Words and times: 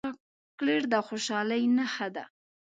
چاکلېټ 0.03 0.83
د 0.91 0.95
خوشحالۍ 1.07 1.63
نښه 1.77 2.07
ده. 2.15 2.23